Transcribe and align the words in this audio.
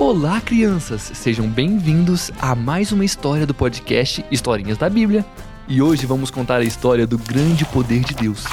Olá, 0.00 0.40
crianças! 0.40 1.10
Sejam 1.12 1.48
bem-vindos 1.48 2.30
a 2.38 2.54
mais 2.54 2.92
uma 2.92 3.04
história 3.04 3.44
do 3.44 3.52
podcast 3.52 4.24
Historinhas 4.30 4.78
da 4.78 4.88
Bíblia. 4.88 5.26
E 5.66 5.82
hoje 5.82 6.06
vamos 6.06 6.30
contar 6.30 6.58
a 6.58 6.64
história 6.64 7.04
do 7.04 7.18
grande 7.18 7.64
poder 7.64 8.04
de 8.04 8.14
Deus. 8.14 8.44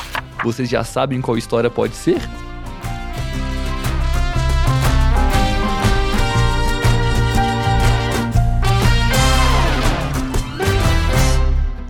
Vocês 0.44 0.68
já 0.68 0.84
sabem 0.84 1.22
qual 1.22 1.38
história 1.38 1.70
pode 1.70 1.96
ser? 1.96 2.20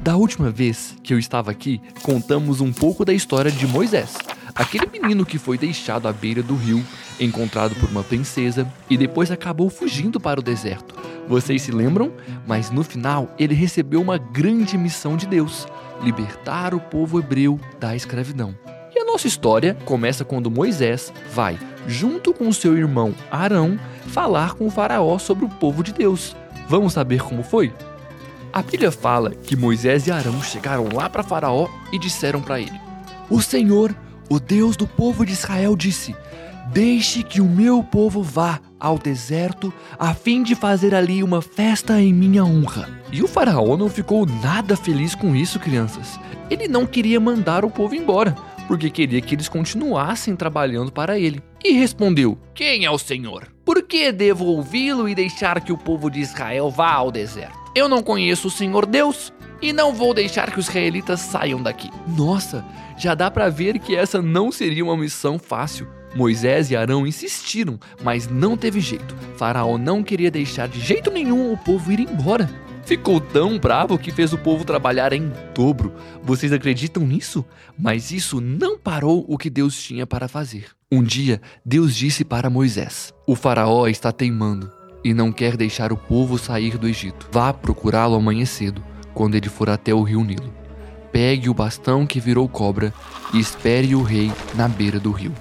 Da 0.03 0.17
última 0.17 0.51
vez 0.51 0.97
que 1.01 1.13
eu 1.13 1.17
estava 1.17 1.49
aqui, 1.49 1.81
contamos 2.03 2.59
um 2.59 2.73
pouco 2.73 3.05
da 3.05 3.13
história 3.13 3.49
de 3.49 3.65
Moisés. 3.65 4.17
Aquele 4.55 4.85
menino 4.85 5.25
que 5.25 5.37
foi 5.37 5.57
deixado 5.57 6.07
à 6.07 6.13
beira 6.13 6.41
do 6.41 6.55
rio, 6.55 6.81
encontrado 7.19 7.75
por 7.75 7.89
uma 7.89 8.03
princesa 8.03 8.65
e 8.89 8.97
depois 8.97 9.29
acabou 9.29 9.69
fugindo 9.69 10.17
para 10.17 10.39
o 10.39 10.43
deserto. 10.43 10.95
Vocês 11.27 11.61
se 11.61 11.73
lembram? 11.73 12.13
Mas 12.47 12.71
no 12.71 12.81
final 12.81 13.35
ele 13.37 13.53
recebeu 13.53 14.01
uma 14.01 14.17
grande 14.17 14.77
missão 14.77 15.17
de 15.17 15.27
Deus: 15.27 15.67
libertar 16.01 16.73
o 16.73 16.79
povo 16.79 17.19
hebreu 17.19 17.59
da 17.81 17.97
escravidão. 17.97 18.55
E 18.95 18.99
a 18.99 19.03
nossa 19.03 19.27
história 19.27 19.75
começa 19.83 20.23
quando 20.23 20.49
Moisés 20.49 21.11
vai, 21.33 21.59
junto 21.85 22.33
com 22.33 22.49
seu 22.53 22.77
irmão 22.77 23.13
Arão, 23.29 23.77
falar 24.07 24.53
com 24.53 24.67
o 24.67 24.71
Faraó 24.71 25.19
sobre 25.19 25.43
o 25.43 25.49
povo 25.49 25.83
de 25.83 25.91
Deus. 25.91 26.33
Vamos 26.69 26.93
saber 26.93 27.21
como 27.21 27.43
foi? 27.43 27.73
A 28.53 28.61
Bíblia 28.61 28.89
fala 28.89 29.31
que 29.31 29.57
Moisés 29.57 30.07
e 30.07 30.11
Arão 30.11 30.41
chegaram 30.41 30.87
lá 30.93 31.09
para 31.09 31.23
Faraó 31.23 31.67
e 31.91 31.99
disseram 31.99 32.41
para 32.41 32.61
ele: 32.61 32.79
O 33.29 33.41
Senhor 33.41 33.93
o 34.29 34.39
Deus 34.39 34.75
do 34.75 34.87
povo 34.87 35.25
de 35.25 35.33
Israel 35.33 35.75
disse: 35.75 36.15
Deixe 36.71 37.21
que 37.23 37.39
o 37.39 37.45
meu 37.45 37.83
povo 37.83 38.23
vá 38.23 38.59
ao 38.79 38.97
deserto 38.97 39.73
a 39.99 40.13
fim 40.13 40.41
de 40.43 40.55
fazer 40.55 40.95
ali 40.95 41.21
uma 41.21 41.41
festa 41.41 42.01
em 42.01 42.13
minha 42.13 42.43
honra. 42.43 42.89
E 43.11 43.21
o 43.21 43.27
faraó 43.27 43.77
não 43.77 43.89
ficou 43.89 44.25
nada 44.25 44.75
feliz 44.75 45.13
com 45.13 45.35
isso, 45.35 45.59
crianças. 45.59 46.19
Ele 46.49 46.67
não 46.67 46.85
queria 46.85 47.19
mandar 47.19 47.63
o 47.63 47.69
povo 47.69 47.95
embora, 47.95 48.35
porque 48.67 48.89
queria 48.89 49.21
que 49.21 49.35
eles 49.35 49.47
continuassem 49.47 50.35
trabalhando 50.35 50.91
para 50.91 51.19
ele. 51.19 51.41
E 51.63 51.71
respondeu: 51.73 52.37
Quem 52.53 52.85
é 52.85 52.91
o 52.91 52.97
Senhor? 52.97 53.47
Por 53.63 53.83
que 53.83 54.11
devo 54.11 54.45
ouvi-lo 54.45 55.07
e 55.07 55.15
deixar 55.15 55.61
que 55.61 55.71
o 55.71 55.77
povo 55.77 56.09
de 56.09 56.19
Israel 56.19 56.69
vá 56.69 56.93
ao 56.93 57.11
deserto? 57.11 57.57
Eu 57.75 57.89
não 57.89 58.01
conheço 58.01 58.47
o 58.47 58.51
Senhor 58.51 58.85
Deus 58.85 59.33
e 59.65 59.73
não 59.73 59.91
vou 59.91 60.13
deixar 60.13 60.51
que 60.51 60.59
os 60.59 60.67
israelitas 60.67 61.21
saiam 61.21 61.59
daqui. 61.59 61.89
Nossa, 62.07 62.63
já 62.95 63.15
dá 63.15 63.31
para 63.31 63.49
ver 63.49 63.79
que 63.79 63.95
essa 63.95 64.21
não 64.21 64.51
seria 64.51 64.83
uma 64.85 64.95
missão 64.95 65.39
fácil. 65.39 65.87
Moisés 66.15 66.69
e 66.69 66.75
Arão 66.75 67.07
insistiram, 67.07 67.79
mas 68.03 68.27
não 68.27 68.55
teve 68.55 68.79
jeito. 68.79 69.15
Faraó 69.35 69.75
não 69.77 70.03
queria 70.03 70.29
deixar 70.29 70.67
de 70.67 70.79
jeito 70.79 71.09
nenhum 71.09 71.51
o 71.51 71.57
povo 71.57 71.91
ir 71.91 72.01
embora. 72.01 72.47
Ficou 72.85 73.19
tão 73.19 73.57
bravo 73.57 73.97
que 73.97 74.11
fez 74.11 74.31
o 74.33 74.37
povo 74.37 74.63
trabalhar 74.63 75.11
em 75.11 75.31
dobro. 75.55 75.91
Vocês 76.21 76.53
acreditam 76.53 77.03
nisso? 77.03 77.43
Mas 77.75 78.11
isso 78.11 78.39
não 78.39 78.77
parou 78.77 79.25
o 79.27 79.35
que 79.35 79.49
Deus 79.49 79.81
tinha 79.81 80.05
para 80.05 80.27
fazer. 80.27 80.67
Um 80.91 81.01
dia, 81.01 81.41
Deus 81.65 81.95
disse 81.95 82.23
para 82.23 82.51
Moisés: 82.51 83.11
O 83.25 83.35
Faraó 83.35 83.87
está 83.87 84.11
teimando 84.11 84.71
e 85.03 85.11
não 85.11 85.31
quer 85.31 85.57
deixar 85.57 85.91
o 85.91 85.97
povo 85.97 86.37
sair 86.37 86.77
do 86.77 86.87
Egito. 86.87 87.27
Vá 87.31 87.51
procurá-lo 87.51 88.15
amanhã 88.15 88.45
cedo, 88.45 88.83
quando 89.15 89.33
ele 89.33 89.49
for 89.49 89.71
até 89.71 89.91
o 89.95 90.03
rio 90.03 90.23
Nilo 90.23 90.53
pegue 91.15 91.49
o 91.49 91.53
bastão 91.53 92.05
que 92.05 92.19
virou 92.19 92.45
cobra 92.45 92.93
e 93.33 93.39
espere 93.39 93.95
o 93.95 94.03
rei 94.03 94.33
na 94.53 94.67
beira 94.67 94.99
do 94.99 95.13
rio. 95.13 95.31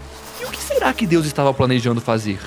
E 0.41 0.45
o 0.45 0.49
que 0.49 0.63
será 0.63 0.93
que 0.93 1.05
Deus 1.05 1.27
estava 1.27 1.53
planejando 1.53 2.01
fazer? 2.01 2.39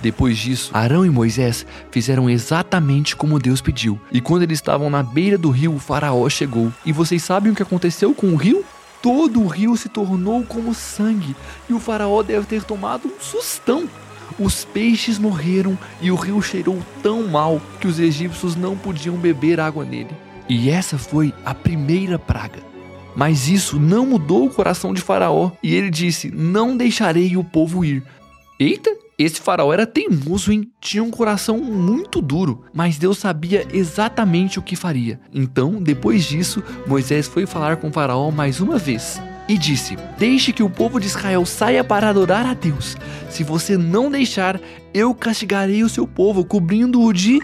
Depois 0.00 0.38
disso, 0.38 0.70
Arão 0.72 1.04
e 1.04 1.10
Moisés 1.10 1.66
fizeram 1.90 2.30
exatamente 2.30 3.14
como 3.16 3.38
Deus 3.38 3.60
pediu. 3.60 4.00
E 4.10 4.18
quando 4.18 4.44
eles 4.44 4.56
estavam 4.56 4.88
na 4.88 5.02
beira 5.02 5.36
do 5.36 5.50
rio, 5.50 5.74
o 5.74 5.78
faraó 5.78 6.26
chegou. 6.30 6.72
E 6.86 6.90
vocês 6.90 7.22
sabem 7.22 7.52
o 7.52 7.54
que 7.54 7.62
aconteceu 7.62 8.14
com 8.14 8.28
o 8.28 8.36
rio? 8.36 8.64
Todo 9.02 9.42
o 9.42 9.46
rio 9.46 9.76
se 9.76 9.90
tornou 9.90 10.42
como 10.42 10.72
sangue, 10.72 11.36
e 11.68 11.74
o 11.74 11.78
faraó 11.78 12.22
deve 12.22 12.46
ter 12.46 12.62
tomado 12.62 13.08
um 13.08 13.20
sustão. 13.20 13.86
Os 14.38 14.64
peixes 14.64 15.18
morreram 15.18 15.76
e 16.00 16.10
o 16.10 16.14
rio 16.14 16.40
cheirou 16.40 16.78
tão 17.02 17.24
mal 17.24 17.60
que 17.78 17.86
os 17.86 18.00
egípcios 18.00 18.56
não 18.56 18.74
podiam 18.74 19.16
beber 19.16 19.60
água 19.60 19.84
nele. 19.84 20.16
E 20.48 20.70
essa 20.70 20.98
foi 20.98 21.32
a 21.44 21.54
primeira 21.54 22.18
praga. 22.18 22.60
Mas 23.16 23.48
isso 23.48 23.78
não 23.78 24.06
mudou 24.06 24.46
o 24.46 24.50
coração 24.50 24.92
de 24.92 25.00
Faraó, 25.00 25.52
e 25.62 25.74
ele 25.74 25.90
disse: 25.90 26.30
Não 26.30 26.76
deixarei 26.76 27.36
o 27.36 27.44
povo 27.44 27.84
ir. 27.84 28.02
Eita, 28.58 28.90
esse 29.16 29.40
faraó 29.40 29.72
era 29.72 29.86
teimoso, 29.86 30.52
hein? 30.52 30.70
Tinha 30.80 31.02
um 31.02 31.10
coração 31.10 31.58
muito 31.58 32.20
duro, 32.20 32.64
mas 32.74 32.98
Deus 32.98 33.18
sabia 33.18 33.66
exatamente 33.72 34.58
o 34.58 34.62
que 34.62 34.74
faria. 34.74 35.20
Então, 35.32 35.80
depois 35.80 36.24
disso, 36.24 36.62
Moisés 36.86 37.28
foi 37.28 37.46
falar 37.46 37.76
com 37.76 37.92
Faraó 37.92 38.30
mais 38.32 38.60
uma 38.60 38.76
vez 38.76 39.20
e 39.48 39.56
disse: 39.56 39.96
Deixe 40.18 40.52
que 40.52 40.62
o 40.62 40.70
povo 40.70 40.98
de 40.98 41.06
Israel 41.06 41.46
saia 41.46 41.84
para 41.84 42.08
adorar 42.08 42.44
a 42.46 42.54
Deus. 42.54 42.96
Se 43.30 43.44
você 43.44 43.76
não 43.76 44.10
deixar, 44.10 44.60
eu 44.92 45.14
castigarei 45.14 45.84
o 45.84 45.88
seu 45.88 46.06
povo, 46.06 46.44
cobrindo-o 46.44 47.12
de. 47.12 47.38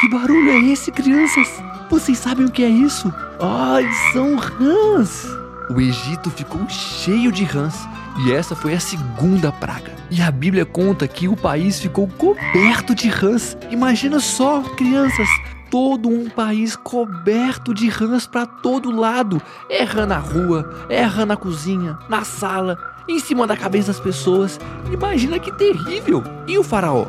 Que 0.00 0.08
barulho 0.08 0.50
é 0.50 0.58
esse, 0.72 0.92
crianças? 0.92 1.63
Vocês 1.90 2.18
sabem 2.18 2.46
o 2.46 2.50
que 2.50 2.64
é 2.64 2.68
isso? 2.68 3.12
Ai, 3.40 3.88
são 4.12 4.36
rãs! 4.36 5.26
O 5.70 5.80
Egito 5.80 6.30
ficou 6.30 6.68
cheio 6.68 7.32
de 7.32 7.44
rãs 7.44 7.88
e 8.24 8.32
essa 8.32 8.54
foi 8.54 8.74
a 8.74 8.80
segunda 8.80 9.50
praga. 9.50 9.92
E 10.10 10.20
a 10.20 10.30
Bíblia 10.30 10.64
conta 10.64 11.08
que 11.08 11.26
o 11.26 11.36
país 11.36 11.80
ficou 11.80 12.06
coberto 12.06 12.94
de 12.94 13.08
rãs. 13.08 13.56
Imagina 13.70 14.20
só, 14.20 14.60
crianças, 14.62 15.28
todo 15.70 16.08
um 16.08 16.28
país 16.28 16.76
coberto 16.76 17.72
de 17.74 17.88
rãs 17.88 18.26
para 18.26 18.46
todo 18.46 18.90
lado. 18.90 19.40
É 19.70 19.82
rã 19.84 20.06
na 20.06 20.18
rua, 20.18 20.86
é 20.88 21.02
rã 21.02 21.24
na 21.24 21.36
cozinha, 21.36 21.98
na 22.08 22.24
sala, 22.24 22.78
em 23.08 23.18
cima 23.18 23.46
da 23.46 23.56
cabeça 23.56 23.88
das 23.88 24.00
pessoas. 24.00 24.60
Imagina 24.92 25.38
que 25.38 25.50
terrível! 25.52 26.22
E 26.46 26.58
o 26.58 26.62
faraó? 26.62 27.06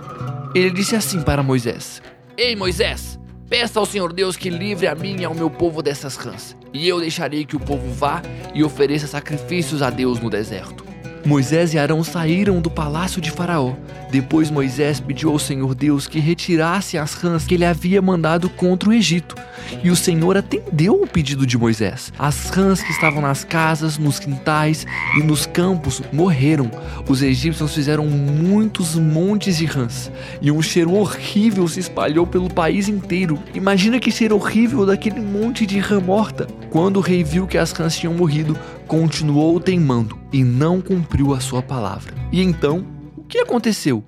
Ele 0.53 0.72
disse 0.72 0.96
assim 0.96 1.22
para 1.22 1.44
Moisés: 1.44 2.02
Ei, 2.38 2.56
Moisés, 2.56 3.19
Peça 3.50 3.79
ao 3.79 3.85
Senhor 3.85 4.11
Deus 4.11 4.35
que 4.35 4.50
livre 4.50 4.88
a 4.88 4.95
mim 4.95 5.17
e 5.19 5.25
ao 5.25 5.35
meu 5.35 5.50
povo 5.50 5.81
dessas 5.81 6.16
rãs, 6.16 6.56
e 6.73 6.88
eu 6.88 7.00
deixarei 7.00 7.45
que 7.45 7.56
o 7.56 7.59
povo 7.59 7.91
vá 7.94 8.22
e 8.53 8.63
ofereça 8.63 9.07
sacrifícios 9.07 9.81
a 9.81 9.89
Deus 9.89 10.19
no 10.19 10.29
deserto. 10.29 10.84
Moisés 11.25 11.74
e 11.74 11.80
Arão 11.80 12.03
saíram 12.03 12.62
do 12.62 12.69
palácio 12.69 13.19
de 13.19 13.31
Faraó. 13.31 13.74
Depois 14.12 14.52
Moisés 14.52 15.00
pediu 15.00 15.31
ao 15.31 15.40
Senhor 15.40 15.74
Deus 15.74 16.08
que 16.08 16.19
retirasse 16.19 17.00
as 17.00 17.16
rãs 17.16 17.46
que 17.46 17.56
ele 17.56 17.66
havia 17.66 18.00
mandado 18.00 18.47
contra 18.47 18.90
o 18.90 18.94
Egito. 18.94 19.36
E 19.84 19.90
o 19.90 19.96
Senhor 19.96 20.38
atendeu 20.38 21.02
o 21.02 21.08
pedido 21.08 21.46
de 21.46 21.58
Moisés. 21.58 22.13
As 22.19 22.50
rãs 22.52 22.81
que 22.81 22.91
estavam 22.91 23.22
nas 23.22 23.44
casas, 23.44 23.97
nos 23.97 24.19
quintais 24.19 24.86
e 25.18 25.24
nos 25.24 25.47
campos 25.47 26.02
morreram. 26.13 26.69
Os 27.09 27.24
egípcios 27.24 27.74
fizeram 27.74 28.06
muitos 28.06 28.96
montes 28.96 29.57
de 29.57 29.66
rãs. 29.66 30.12
E 30.40 30.52
um 30.52 30.62
cheiro 30.62 30.94
horrível 30.94 31.68
se 31.68 31.80
espalhou 31.80 32.28
pelo 32.28 32.53
país 32.53 32.88
inteiro. 32.88 33.40
Imagina 33.56 34.00
que 34.00 34.12
cheiro 34.12 34.36
horrível 34.36 34.86
daquele 34.86 35.19
monte 35.19 35.66
de 35.66 35.80
rã 35.80 36.00
morta. 36.00 36.47
Quando 36.75 36.97
o 36.97 37.00
rei 37.00 37.24
viu 37.24 37.47
que 37.47 37.58
as 37.58 37.72
rãs 37.72 37.97
tinham 37.97 38.13
morrido, 38.13 38.53
continuou 38.86 39.62
teimando 39.62 40.19
e 40.34 40.44
não 40.44 40.81
cumpriu 40.81 41.34
a 41.34 41.40
sua 41.40 41.62
palavra. 41.62 42.13
E 42.34 42.41
então, 42.41 42.86
o 43.16 43.24
que 43.24 43.38
aconteceu? 43.38 44.03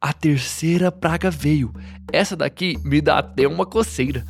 A 0.00 0.14
terceira 0.14 0.90
praga 0.90 1.30
veio. 1.30 1.74
Essa 2.10 2.34
daqui 2.34 2.78
me 2.82 3.02
dá 3.02 3.18
até 3.18 3.46
uma 3.46 3.66
coceira. 3.66 4.24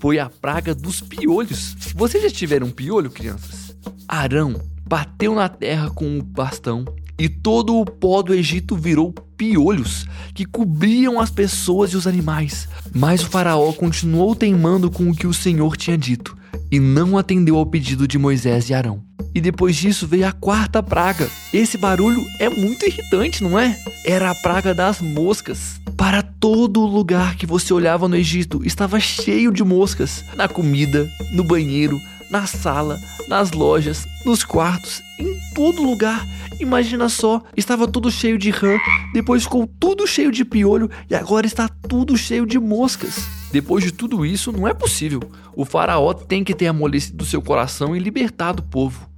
Foi 0.00 0.18
a 0.18 0.30
praga 0.30 0.74
dos 0.74 1.02
piolhos. 1.02 1.76
Vocês 1.94 2.22
já 2.22 2.30
tiveram 2.30 2.70
piolho, 2.70 3.10
crianças? 3.10 3.76
Arão 4.08 4.58
bateu 4.88 5.34
na 5.34 5.50
terra 5.50 5.90
com 5.90 6.18
o 6.18 6.22
bastão 6.22 6.86
e 7.18 7.28
todo 7.28 7.76
o 7.76 7.84
pó 7.84 8.22
do 8.22 8.32
Egito 8.32 8.74
virou 8.74 9.12
piolhos 9.36 10.06
que 10.32 10.46
cobriam 10.46 11.20
as 11.20 11.30
pessoas 11.30 11.90
e 11.90 11.96
os 11.98 12.06
animais. 12.06 12.66
Mas 12.94 13.22
o 13.22 13.28
faraó 13.28 13.70
continuou 13.74 14.34
teimando 14.34 14.90
com 14.90 15.10
o 15.10 15.14
que 15.14 15.26
o 15.26 15.34
Senhor 15.34 15.76
tinha 15.76 15.98
dito 15.98 16.37
e 16.70 16.78
não 16.78 17.16
atendeu 17.16 17.56
ao 17.56 17.66
pedido 17.66 18.06
de 18.06 18.18
Moisés 18.18 18.68
e 18.68 18.74
Arão. 18.74 19.02
E 19.34 19.40
depois 19.40 19.76
disso 19.76 20.06
veio 20.06 20.26
a 20.26 20.32
quarta 20.32 20.82
praga. 20.82 21.28
Esse 21.52 21.78
barulho 21.78 22.24
é 22.38 22.48
muito 22.48 22.86
irritante, 22.86 23.42
não 23.42 23.58
é? 23.58 23.78
Era 24.04 24.30
a 24.30 24.34
praga 24.34 24.74
das 24.74 25.00
moscas. 25.00 25.80
Para 25.96 26.22
todo 26.22 26.80
lugar 26.80 27.36
que 27.36 27.46
você 27.46 27.72
olhava 27.72 28.08
no 28.08 28.16
Egito 28.16 28.60
estava 28.64 28.98
cheio 28.98 29.52
de 29.52 29.62
moscas. 29.62 30.24
Na 30.36 30.48
comida, 30.48 31.08
no 31.32 31.44
banheiro, 31.44 32.00
na 32.30 32.46
sala, 32.46 33.00
nas 33.28 33.52
lojas, 33.52 34.06
nos 34.24 34.44
quartos, 34.44 35.02
em 35.18 35.38
todo 35.54 35.82
lugar. 35.82 36.26
Imagina 36.60 37.08
só, 37.08 37.42
estava 37.56 37.86
tudo 37.86 38.10
cheio 38.10 38.36
de 38.36 38.50
rã, 38.50 38.76
depois 39.12 39.44
ficou 39.44 39.66
tudo 39.78 40.06
cheio 40.06 40.32
de 40.32 40.44
piolho 40.44 40.90
e 41.08 41.14
agora 41.14 41.46
está 41.46 41.68
tudo 41.68 42.16
cheio 42.16 42.44
de 42.46 42.58
moscas. 42.58 43.37
Depois 43.50 43.82
de 43.82 43.92
tudo 43.92 44.26
isso, 44.26 44.52
não 44.52 44.68
é 44.68 44.74
possível. 44.74 45.20
O 45.56 45.64
faraó 45.64 46.12
tem 46.12 46.44
que 46.44 46.54
ter 46.54 46.66
amolecido 46.66 47.24
seu 47.24 47.40
coração 47.40 47.96
e 47.96 47.98
libertado 47.98 48.62
o 48.62 48.66
povo. 48.66 49.08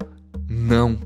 Não. 0.49 0.99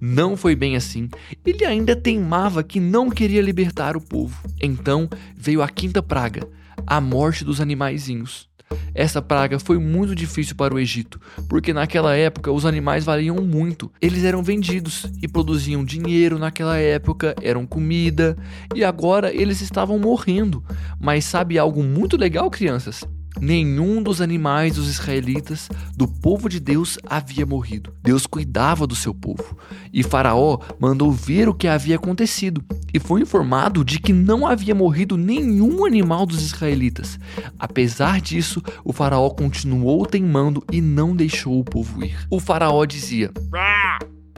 Não 0.00 0.36
foi 0.36 0.54
bem 0.54 0.76
assim. 0.76 1.08
Ele 1.46 1.64
ainda 1.64 1.96
teimava 1.96 2.62
que 2.62 2.80
não 2.80 3.08
queria 3.08 3.40
libertar 3.40 3.96
o 3.96 4.00
povo. 4.00 4.36
Então 4.60 5.08
veio 5.36 5.62
a 5.62 5.68
quinta 5.68 6.02
praga, 6.02 6.46
a 6.86 7.00
morte 7.00 7.44
dos 7.44 7.60
animaizinhos. 7.60 8.48
Essa 8.94 9.20
praga 9.20 9.58
foi 9.58 9.78
muito 9.78 10.14
difícil 10.14 10.54
para 10.54 10.74
o 10.74 10.78
Egito, 10.78 11.20
porque 11.48 11.72
naquela 11.72 12.14
época 12.16 12.50
os 12.50 12.64
animais 12.64 13.04
valiam 13.04 13.36
muito. 13.36 13.90
Eles 14.00 14.24
eram 14.24 14.42
vendidos 14.42 15.06
e 15.22 15.28
produziam 15.28 15.84
dinheiro 15.84 16.38
naquela 16.38 16.76
época, 16.76 17.34
eram 17.42 17.66
comida, 17.66 18.36
e 18.74 18.84
agora 18.84 19.34
eles 19.34 19.60
estavam 19.60 19.98
morrendo. 19.98 20.62
Mas 21.04 21.26
sabe 21.26 21.58
algo 21.58 21.82
muito 21.82 22.16
legal, 22.16 22.50
crianças? 22.50 23.04
Nenhum 23.38 24.02
dos 24.02 24.22
animais 24.22 24.76
dos 24.76 24.88
israelitas, 24.88 25.68
do 25.94 26.08
povo 26.08 26.48
de 26.48 26.58
Deus, 26.58 26.98
havia 27.06 27.44
morrido. 27.44 27.92
Deus 28.02 28.26
cuidava 28.26 28.86
do 28.86 28.96
seu 28.96 29.12
povo. 29.12 29.54
E 29.92 30.02
Faraó 30.02 30.60
mandou 30.80 31.12
ver 31.12 31.46
o 31.46 31.52
que 31.52 31.68
havia 31.68 31.96
acontecido 31.96 32.64
e 32.94 32.98
foi 32.98 33.20
informado 33.20 33.84
de 33.84 33.98
que 33.98 34.14
não 34.14 34.46
havia 34.46 34.74
morrido 34.74 35.18
nenhum 35.18 35.84
animal 35.84 36.24
dos 36.24 36.40
israelitas. 36.40 37.18
Apesar 37.58 38.18
disso, 38.18 38.62
o 38.82 38.90
Faraó 38.90 39.28
continuou 39.28 40.06
teimando 40.06 40.64
e 40.72 40.80
não 40.80 41.14
deixou 41.14 41.60
o 41.60 41.64
povo 41.64 42.02
ir. 42.02 42.16
O 42.30 42.40
Faraó 42.40 42.82
dizia: 42.86 43.30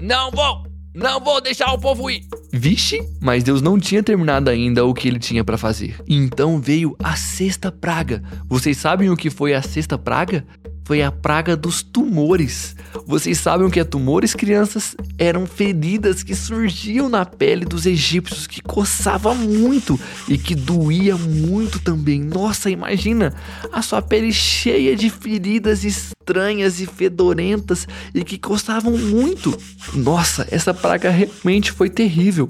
Não 0.03 0.33
vou! 0.33 0.76
Não 0.97 1.21
vou 1.21 1.43
deixar 1.43 1.75
o 1.75 1.79
povo 1.79 2.09
ir. 2.09 2.23
Vixe, 2.51 2.99
mas 3.21 3.45
Deus 3.45 3.61
não 3.61 3.79
tinha 3.79 4.03
terminado 4.03 4.49
ainda 4.49 4.83
o 4.83 4.95
que 4.95 5.07
ele 5.07 5.19
tinha 5.19 5.45
para 5.45 5.59
fazer. 5.59 6.03
Então 6.09 6.59
veio 6.59 6.97
a 7.05 7.15
sexta 7.15 7.71
praga. 7.71 8.23
Vocês 8.49 8.79
sabem 8.79 9.11
o 9.11 9.17
que 9.17 9.29
foi 9.29 9.53
a 9.53 9.61
sexta 9.61 9.99
praga? 9.99 10.47
Foi 10.87 11.03
a 11.03 11.11
praga 11.11 11.57
dos 11.57 11.83
tumores. 11.83 12.77
Vocês 13.09 13.39
sabem 13.39 13.67
o 13.67 13.71
que 13.71 13.81
é 13.81 13.85
tumores, 13.85 14.35
crianças? 14.35 14.95
Eram 15.19 15.45
feridas 15.45 16.23
que 16.23 16.33
surgiam 16.33 17.09
na 17.09 17.27
pele 17.27 17.65
dos 17.65 17.87
egípcios, 17.87 18.47
que 18.47 18.63
coçava 18.63 19.35
muito 19.35 19.99
e 20.29 20.39
que 20.39 20.55
doía 20.55 21.17
muito 21.17 21.81
também. 21.81 22.23
Nossa, 22.23 22.71
imagina 22.71 23.35
a 23.73 23.83
sua 23.83 24.01
pele 24.01 24.33
cheia 24.33 24.95
de 24.95 25.11
feridas 25.11 25.83
estranhas 25.83 26.81
e 26.81 26.87
fedorentas 26.87 27.89
e 28.15 28.23
que 28.23 28.39
coçavam 28.39 28.97
muito. 28.97 29.59
Nossa, 29.93 30.47
essa 30.53 30.73
praga 30.73 31.11
realmente 31.11 31.73
foi 31.73 31.91
terrível. 31.91 32.49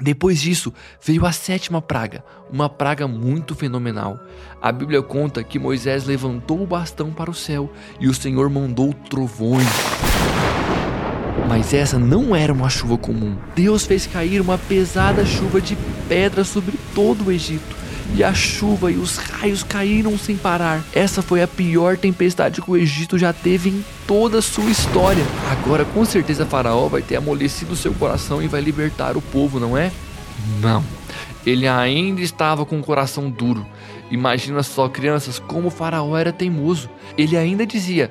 Depois 0.00 0.40
disso, 0.40 0.72
veio 1.04 1.26
a 1.26 1.32
sétima 1.32 1.82
praga, 1.82 2.24
uma 2.50 2.68
praga 2.68 3.08
muito 3.08 3.54
fenomenal. 3.54 4.18
A 4.62 4.70
Bíblia 4.70 5.02
conta 5.02 5.42
que 5.42 5.58
Moisés 5.58 6.04
levantou 6.04 6.62
o 6.62 6.66
bastão 6.66 7.12
para 7.12 7.30
o 7.30 7.34
céu 7.34 7.72
e 7.98 8.08
o 8.08 8.14
Senhor 8.14 8.48
mandou 8.48 8.92
trovões. 8.92 9.66
Mas 11.48 11.74
essa 11.74 11.98
não 11.98 12.36
era 12.36 12.52
uma 12.52 12.68
chuva 12.68 12.96
comum. 12.96 13.36
Deus 13.56 13.86
fez 13.86 14.06
cair 14.06 14.40
uma 14.40 14.56
pesada 14.56 15.24
chuva 15.26 15.60
de 15.60 15.76
pedra 16.08 16.44
sobre 16.44 16.78
todo 16.94 17.26
o 17.26 17.32
Egito 17.32 17.77
e 18.14 18.24
a 18.24 18.32
chuva 18.32 18.90
e 18.90 18.96
os 18.96 19.16
raios 19.16 19.62
caíram 19.62 20.16
sem 20.18 20.36
parar. 20.36 20.82
Essa 20.92 21.22
foi 21.22 21.42
a 21.42 21.48
pior 21.48 21.96
tempestade 21.96 22.62
que 22.62 22.70
o 22.70 22.76
Egito 22.76 23.18
já 23.18 23.32
teve 23.32 23.70
em 23.70 23.84
toda 24.06 24.38
a 24.38 24.42
sua 24.42 24.70
história. 24.70 25.24
Agora, 25.50 25.84
com 25.84 26.04
certeza, 26.04 26.46
Faraó 26.46 26.88
vai 26.88 27.02
ter 27.02 27.16
amolecido 27.16 27.76
seu 27.76 27.92
coração 27.94 28.42
e 28.42 28.48
vai 28.48 28.60
libertar 28.60 29.16
o 29.16 29.22
povo, 29.22 29.60
não 29.60 29.76
é? 29.76 29.92
Não. 30.60 30.84
Ele 31.46 31.66
ainda 31.66 32.20
estava 32.20 32.64
com 32.64 32.78
o 32.78 32.84
coração 32.84 33.30
duro. 33.30 33.66
Imagina 34.10 34.62
só, 34.62 34.88
crianças, 34.88 35.38
como 35.38 35.68
o 35.68 35.70
Faraó 35.70 36.16
era 36.16 36.32
teimoso. 36.32 36.88
Ele 37.16 37.36
ainda 37.36 37.66
dizia: 37.66 38.10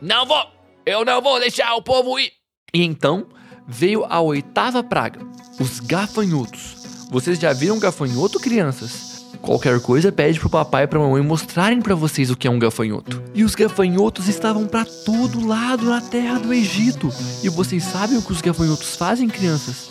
Não 0.00 0.26
vou! 0.26 0.46
Eu 0.84 1.04
não 1.04 1.20
vou 1.20 1.38
deixar 1.38 1.74
o 1.74 1.82
povo 1.82 2.18
ir! 2.18 2.32
E 2.74 2.82
então 2.82 3.26
veio 3.66 4.04
a 4.04 4.20
oitava 4.20 4.82
praga, 4.82 5.20
os 5.60 5.78
gafanhotos. 5.80 6.81
Vocês 7.12 7.38
já 7.38 7.52
viram 7.52 7.78
gafanhoto, 7.78 8.40
crianças? 8.40 9.26
Qualquer 9.42 9.78
coisa 9.80 10.10
pede 10.10 10.40
pro 10.40 10.48
papai 10.48 10.84
e 10.84 10.86
pra 10.86 10.98
mamãe 10.98 11.22
mostrarem 11.22 11.82
para 11.82 11.94
vocês 11.94 12.30
o 12.30 12.36
que 12.36 12.46
é 12.48 12.50
um 12.50 12.58
gafanhoto. 12.58 13.22
E 13.34 13.44
os 13.44 13.54
gafanhotos 13.54 14.28
estavam 14.28 14.66
para 14.66 14.86
todo 14.86 15.46
lado 15.46 15.84
na 15.90 16.00
terra 16.00 16.38
do 16.38 16.54
Egito. 16.54 17.12
E 17.44 17.50
vocês 17.50 17.84
sabem 17.84 18.16
o 18.16 18.22
que 18.22 18.32
os 18.32 18.40
gafanhotos 18.40 18.96
fazem, 18.96 19.28
crianças? 19.28 19.90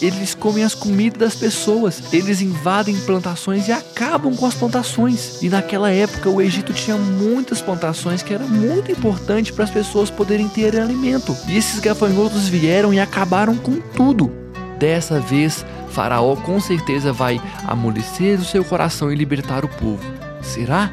Eles 0.00 0.34
comem 0.34 0.64
as 0.64 0.74
comidas 0.74 1.18
das 1.18 1.34
pessoas. 1.34 2.04
Eles 2.10 2.40
invadem 2.40 2.98
plantações 3.00 3.68
e 3.68 3.72
acabam 3.72 4.34
com 4.34 4.46
as 4.46 4.54
plantações. 4.54 5.42
E 5.42 5.50
naquela 5.50 5.90
época 5.90 6.30
o 6.30 6.40
Egito 6.40 6.72
tinha 6.72 6.96
muitas 6.96 7.60
plantações 7.60 8.22
que 8.22 8.32
era 8.32 8.46
muito 8.46 8.90
importante 8.90 9.52
para 9.52 9.64
as 9.64 9.70
pessoas 9.70 10.08
poderem 10.08 10.48
ter 10.48 10.80
alimento. 10.80 11.36
E 11.46 11.54
esses 11.54 11.80
gafanhotos 11.80 12.48
vieram 12.48 12.94
e 12.94 12.98
acabaram 12.98 13.58
com 13.58 13.78
tudo. 13.78 14.40
Dessa 14.78 15.20
vez, 15.20 15.64
Faraó 15.92 16.34
com 16.36 16.58
certeza 16.58 17.12
vai 17.12 17.40
amolecer 17.66 18.40
o 18.40 18.44
seu 18.44 18.64
coração 18.64 19.12
e 19.12 19.14
libertar 19.14 19.64
o 19.64 19.68
povo. 19.68 20.02
Será? 20.40 20.90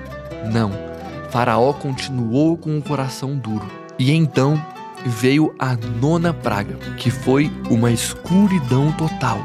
Não. 0.52 0.72
Faraó 1.30 1.72
continuou 1.74 2.58
com 2.58 2.78
o 2.78 2.82
coração 2.82 3.38
duro. 3.38 3.66
E 3.98 4.12
então 4.12 4.62
veio 5.06 5.56
a 5.58 5.76
nona 6.02 6.34
praga, 6.34 6.76
que 6.98 7.10
foi 7.10 7.52
uma 7.70 7.92
escuridão 7.92 8.92
total 8.92 9.40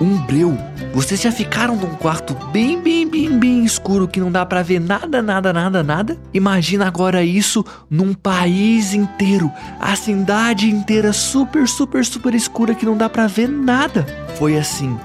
um 0.00 0.16
breu. 0.18 0.56
Vocês 0.92 1.20
já 1.20 1.30
ficaram 1.30 1.76
num 1.76 1.94
quarto 1.96 2.34
bem, 2.52 2.80
bem, 2.80 3.08
bem, 3.08 3.38
bem 3.38 3.64
escuro 3.64 4.08
que 4.08 4.20
não 4.20 4.30
dá 4.30 4.44
para 4.46 4.62
ver 4.62 4.80
nada, 4.80 5.20
nada, 5.20 5.52
nada, 5.52 5.82
nada? 5.82 6.18
Imagina 6.32 6.86
agora 6.86 7.22
isso 7.22 7.64
num 7.90 8.14
país 8.14 8.94
inteiro, 8.94 9.50
a 9.80 9.94
cidade 9.96 10.70
inteira 10.70 11.12
super, 11.12 11.68
super, 11.68 12.04
super 12.04 12.34
escura 12.34 12.74
que 12.74 12.86
não 12.86 12.96
dá 12.96 13.08
para 13.08 13.26
ver 13.26 13.48
nada. 13.48 14.23
Foi 14.34 14.58
assim, 14.58 14.98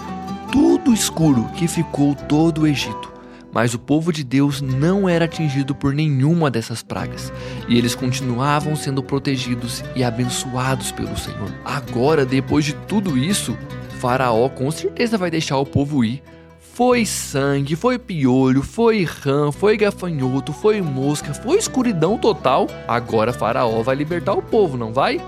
tudo 0.51 0.93
escuro 0.93 1.45
que 1.55 1.67
ficou 1.67 2.15
todo 2.15 2.61
o 2.61 2.67
Egito. 2.67 3.09
Mas 3.51 3.73
o 3.73 3.79
povo 3.79 4.13
de 4.13 4.23
Deus 4.23 4.61
não 4.61 5.09
era 5.09 5.25
atingido 5.25 5.73
por 5.73 5.93
nenhuma 5.93 6.51
dessas 6.51 6.83
pragas, 6.83 7.33
e 7.67 7.77
eles 7.77 7.95
continuavam 7.95 8.75
sendo 8.75 9.01
protegidos 9.01 9.83
e 9.95 10.03
abençoados 10.03 10.91
pelo 10.91 11.17
Senhor. 11.17 11.51
Agora, 11.65 12.25
depois 12.25 12.63
de 12.63 12.73
tudo 12.73 13.17
isso, 13.17 13.57
Faraó 13.99 14.49
com 14.49 14.69
certeza 14.69 15.17
vai 15.17 15.31
deixar 15.31 15.57
o 15.57 15.65
povo 15.65 16.03
ir. 16.03 16.21
Foi 16.59 17.05
sangue, 17.05 17.75
foi 17.75 17.99
piolho, 17.99 18.63
foi 18.63 19.03
rã, 19.03 19.51
foi 19.51 19.75
gafanhoto, 19.75 20.53
foi 20.53 20.81
mosca, 20.81 21.33
foi 21.33 21.57
escuridão 21.57 22.17
total. 22.17 22.67
Agora 22.87 23.33
Faraó 23.33 23.81
vai 23.81 23.95
libertar 23.95 24.33
o 24.33 24.41
povo, 24.41 24.77
não 24.77 24.93
vai? 24.93 25.19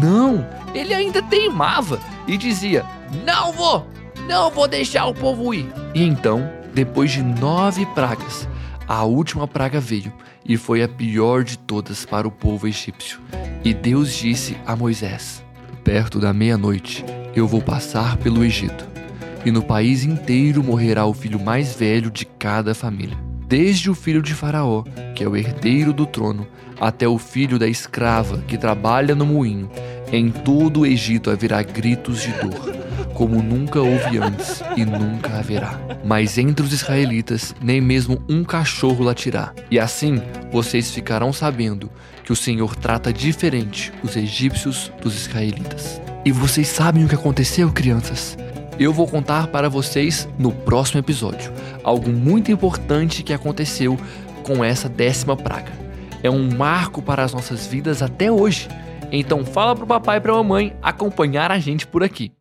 Não, 0.00 0.46
ele 0.74 0.94
ainda 0.94 1.20
teimava 1.22 1.98
e 2.28 2.36
dizia: 2.36 2.84
Não 3.24 3.52
vou, 3.52 3.86
não 4.28 4.50
vou 4.50 4.66
deixar 4.68 5.06
o 5.06 5.14
povo 5.14 5.52
ir. 5.54 5.66
E 5.94 6.02
então, 6.02 6.48
depois 6.74 7.10
de 7.10 7.22
nove 7.22 7.86
pragas, 7.86 8.48
a 8.86 9.04
última 9.04 9.48
praga 9.48 9.80
veio 9.80 10.12
e 10.44 10.56
foi 10.56 10.82
a 10.82 10.88
pior 10.88 11.42
de 11.42 11.58
todas 11.58 12.04
para 12.04 12.28
o 12.28 12.30
povo 12.30 12.68
egípcio. 12.68 13.20
E 13.64 13.74
Deus 13.74 14.14
disse 14.14 14.56
a 14.66 14.76
Moisés: 14.76 15.44
Perto 15.82 16.20
da 16.20 16.32
meia-noite, 16.32 17.04
eu 17.34 17.46
vou 17.46 17.60
passar 17.60 18.16
pelo 18.16 18.44
Egito, 18.44 18.86
e 19.44 19.50
no 19.50 19.62
país 19.62 20.04
inteiro 20.04 20.62
morrerá 20.62 21.04
o 21.04 21.12
filho 21.12 21.40
mais 21.40 21.74
velho 21.74 22.10
de 22.10 22.24
cada 22.24 22.74
família, 22.74 23.18
desde 23.46 23.90
o 23.90 23.94
filho 23.94 24.22
de 24.22 24.34
Faraó, 24.34 24.84
que 25.14 25.24
é 25.24 25.28
o 25.28 25.36
herdeiro 25.36 25.92
do 25.92 26.06
trono, 26.06 26.46
até 26.80 27.08
o 27.08 27.18
filho 27.18 27.58
da 27.58 27.66
escrava 27.66 28.38
que 28.46 28.56
trabalha 28.56 29.14
no 29.14 29.26
moinho. 29.26 29.70
Em 30.12 30.30
todo 30.30 30.80
o 30.80 30.86
Egito 30.86 31.30
haverá 31.30 31.62
gritos 31.62 32.22
de 32.22 32.32
dor, 32.32 32.76
como 33.16 33.42
nunca 33.42 33.80
houve 33.80 34.18
antes 34.18 34.62
e 34.76 34.84
nunca 34.84 35.38
haverá. 35.38 35.80
Mas 36.04 36.36
entre 36.36 36.64
os 36.64 36.72
israelitas, 36.72 37.54
nem 37.62 37.80
mesmo 37.80 38.22
um 38.28 38.44
cachorro 38.44 39.02
latirá. 39.02 39.54
E 39.70 39.78
assim 39.78 40.20
vocês 40.52 40.90
ficarão 40.90 41.32
sabendo 41.32 41.90
que 42.22 42.30
o 42.30 42.36
Senhor 42.36 42.76
trata 42.76 43.10
diferente 43.10 43.90
os 44.02 44.16
egípcios 44.16 44.92
dos 45.00 45.16
israelitas. 45.16 46.00
E 46.26 46.30
vocês 46.30 46.68
sabem 46.68 47.04
o 47.04 47.08
que 47.08 47.14
aconteceu, 47.14 47.72
crianças? 47.72 48.36
Eu 48.78 48.92
vou 48.92 49.08
contar 49.08 49.46
para 49.46 49.70
vocês 49.70 50.28
no 50.38 50.52
próximo 50.52 51.00
episódio 51.00 51.50
algo 51.82 52.10
muito 52.10 52.52
importante 52.52 53.22
que 53.22 53.32
aconteceu 53.32 53.98
com 54.42 54.62
essa 54.62 54.90
décima 54.90 55.34
praga. 55.34 55.72
É 56.22 56.28
um 56.28 56.54
marco 56.54 57.00
para 57.00 57.24
as 57.24 57.32
nossas 57.32 57.66
vidas 57.66 58.02
até 58.02 58.30
hoje. 58.30 58.68
Então 59.10 59.42
fala 59.42 59.74
pro 59.74 59.86
papai 59.86 60.18
e 60.18 60.20
pra 60.20 60.34
mamãe 60.34 60.76
acompanhar 60.82 61.50
a 61.50 61.58
gente 61.58 61.86
por 61.86 62.02
aqui. 62.02 62.32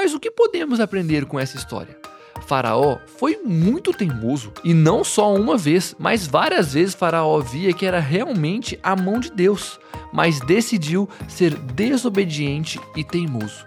Mas 0.00 0.14
o 0.14 0.20
que 0.20 0.30
podemos 0.30 0.78
aprender 0.78 1.24
com 1.24 1.40
essa 1.40 1.56
história? 1.56 1.98
Faraó 2.46 2.98
foi 3.18 3.40
muito 3.44 3.92
teimoso 3.92 4.52
e 4.62 4.72
não 4.72 5.02
só 5.02 5.34
uma 5.34 5.58
vez, 5.58 5.92
mas 5.98 6.24
várias 6.24 6.74
vezes 6.74 6.94
Faraó 6.94 7.40
via 7.40 7.72
que 7.72 7.84
era 7.84 7.98
realmente 7.98 8.78
a 8.80 8.94
mão 8.94 9.18
de 9.18 9.28
Deus, 9.28 9.80
mas 10.12 10.38
decidiu 10.38 11.08
ser 11.26 11.52
desobediente 11.56 12.80
e 12.94 13.02
teimoso. 13.02 13.66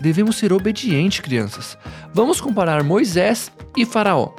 Devemos 0.00 0.36
ser 0.36 0.52
obedientes, 0.52 1.18
crianças. 1.18 1.76
Vamos 2.14 2.40
comparar 2.40 2.84
Moisés 2.84 3.50
e 3.76 3.84
Faraó. 3.84 4.32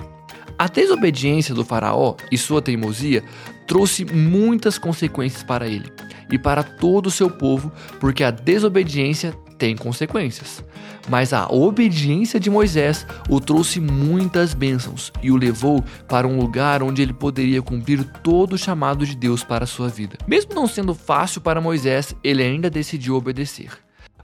A 0.57 0.69
desobediência 0.69 1.53
do 1.53 1.65
Faraó 1.65 2.15
e 2.31 2.37
sua 2.37 2.61
teimosia 2.61 3.25
trouxe 3.67 4.05
muitas 4.05 4.77
consequências 4.77 5.43
para 5.43 5.67
ele 5.67 5.91
e 6.31 6.39
para 6.39 6.63
todo 6.63 7.07
o 7.07 7.11
seu 7.11 7.29
povo, 7.29 7.69
porque 7.99 8.23
a 8.23 8.31
desobediência 8.31 9.35
tem 9.59 9.75
consequências. 9.75 10.63
Mas 11.09 11.33
a 11.33 11.47
obediência 11.47 12.39
de 12.39 12.49
Moisés 12.49 13.05
o 13.29 13.39
trouxe 13.39 13.79
muitas 13.79 14.53
bênçãos 14.53 15.11
e 15.21 15.29
o 15.29 15.35
levou 15.35 15.83
para 16.07 16.27
um 16.27 16.39
lugar 16.39 16.81
onde 16.81 17.01
ele 17.01 17.13
poderia 17.13 17.61
cumprir 17.61 18.03
todo 18.23 18.53
o 18.53 18.57
chamado 18.57 19.05
de 19.05 19.15
Deus 19.15 19.43
para 19.43 19.65
a 19.65 19.67
sua 19.67 19.89
vida. 19.89 20.17
Mesmo 20.25 20.55
não 20.55 20.67
sendo 20.67 20.95
fácil 20.95 21.41
para 21.41 21.61
Moisés, 21.61 22.15
ele 22.23 22.41
ainda 22.41 22.69
decidiu 22.69 23.15
obedecer. 23.15 23.71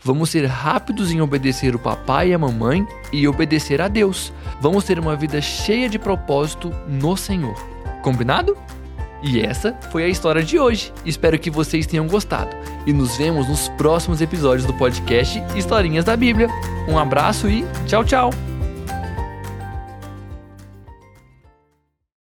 Vamos 0.01 0.29
ser 0.29 0.45
rápidos 0.45 1.11
em 1.11 1.19
obedecer 1.19 1.75
o 1.75 1.79
papai 1.79 2.29
e 2.29 2.33
a 2.33 2.37
mamãe 2.37 2.85
e 3.11 3.27
obedecer 3.27 3.81
a 3.81 3.87
Deus. 3.87 4.31
Vamos 4.61 4.83
ter 4.83 4.99
uma 4.99 5.15
vida 5.15 5.41
cheia 5.41 5.89
de 5.89 5.97
propósito 5.97 6.71
no 6.87 7.17
Senhor. 7.17 7.55
Combinado? 8.03 8.55
E 9.25 9.41
essa 9.41 9.73
foi 9.91 10.03
a 10.03 10.07
história 10.07 10.43
de 10.43 10.59
hoje. 10.59 10.93
Espero 11.03 11.39
que 11.39 11.49
vocês 11.49 11.87
tenham 11.87 12.07
gostado. 12.07 12.55
E 12.85 12.93
nos 12.93 13.17
vemos 13.17 13.49
nos 13.49 13.67
próximos 13.69 14.21
episódios 14.21 14.67
do 14.67 14.73
podcast 14.73 15.41
Historinhas 15.55 16.05
da 16.05 16.15
Bíblia. 16.15 16.47
Um 16.87 16.97
abraço 16.97 17.49
e 17.49 17.65
tchau, 17.87 18.03
tchau! 18.03 18.54